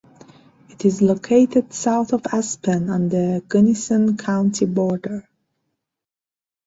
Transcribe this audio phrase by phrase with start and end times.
[0.71, 5.29] It is located south of Aspen on the Gunnison County border.